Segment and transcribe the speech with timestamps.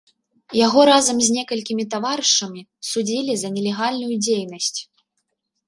[0.59, 2.61] Яго разам з некалькімі таварышамі
[2.91, 4.79] судзілі за нелегальную дзейнасць.